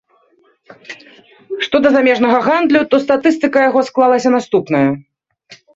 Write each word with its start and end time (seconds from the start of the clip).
Што 1.67 1.75
да 1.85 1.89
замежнага 1.97 2.39
гандлю, 2.49 2.81
то 2.95 3.03
статыстыка 3.07 3.57
яго 3.71 3.79
склалася 3.93 4.29
наступная. 4.39 4.87